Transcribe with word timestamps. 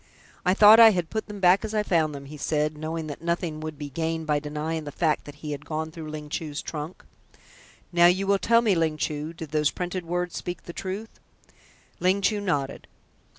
"I 0.43 0.55
thought 0.55 0.79
I 0.79 0.89
had 0.89 1.11
put 1.11 1.27
them 1.27 1.39
back 1.39 1.63
as 1.63 1.75
I 1.75 1.85
had 1.85 1.85
found 1.85 2.15
them," 2.15 2.25
he 2.25 2.35
said, 2.35 2.75
knowing 2.75 3.05
that 3.05 3.21
nothing 3.21 3.61
could 3.61 3.77
be 3.77 3.91
gained 3.91 4.25
by 4.25 4.39
denying 4.39 4.83
the 4.85 4.91
fact 4.91 5.25
that 5.25 5.35
he 5.45 5.51
had 5.51 5.63
gone 5.63 5.91
through 5.91 6.09
Ling 6.09 6.27
Chu's 6.27 6.59
trunk. 6.63 7.05
"Now, 7.91 8.07
you 8.07 8.25
will 8.25 8.39
tell 8.39 8.63
me, 8.63 8.73
Ling 8.73 8.97
Chu, 8.97 9.31
did 9.31 9.51
those 9.51 9.69
printed 9.69 10.03
words 10.07 10.35
speak 10.35 10.63
the 10.63 10.73
truth?" 10.73 11.19
Ling 11.99 12.21
Chu 12.21 12.41
nodded. 12.41 12.87